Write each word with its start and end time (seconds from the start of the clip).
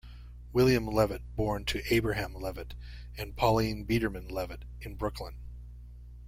William 0.51 0.87
Levitt 0.87 1.21
born 1.35 1.63
to 1.65 1.83
Abraham 1.93 2.33
Levitt 2.33 2.73
and 3.19 3.35
Pauline 3.35 3.83
Biederman 3.83 4.29
Levitt 4.29 4.65
in 4.81 4.95
Brooklyn. 4.95 5.35